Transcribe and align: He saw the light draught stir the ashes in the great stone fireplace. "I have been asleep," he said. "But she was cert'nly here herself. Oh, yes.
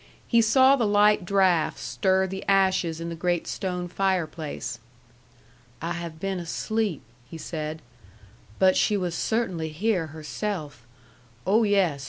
He 0.27 0.41
saw 0.41 0.75
the 0.75 0.87
light 0.87 1.25
draught 1.25 1.77
stir 1.77 2.25
the 2.25 2.43
ashes 2.47 2.99
in 2.99 3.09
the 3.09 3.15
great 3.15 3.45
stone 3.45 3.87
fireplace. 3.87 4.79
"I 5.79 5.91
have 5.93 6.19
been 6.19 6.39
asleep," 6.39 7.03
he 7.29 7.37
said. 7.37 7.83
"But 8.57 8.75
she 8.75 8.97
was 8.97 9.13
cert'nly 9.13 9.69
here 9.69 10.07
herself. 10.07 10.87
Oh, 11.45 11.61
yes. 11.61 11.99